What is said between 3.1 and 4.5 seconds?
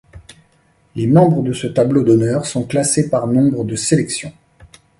nombre de sélections.